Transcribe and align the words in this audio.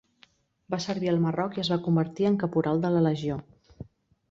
Va 0.75 0.79
servir 0.85 1.11
al 1.11 1.21
Marroc 1.25 1.59
i 1.59 1.61
es 1.65 1.69
va 1.75 1.79
convertir 1.89 2.29
en 2.31 2.41
caporal 2.47 2.83
de 2.87 2.93
la 2.97 3.07
legió. 3.11 3.39